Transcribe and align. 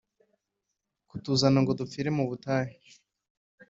kutuzana 1.09 1.59
ngo 1.61 1.71
dupfire 1.79 2.09
mu 2.17 2.23
butayu? 2.29 2.75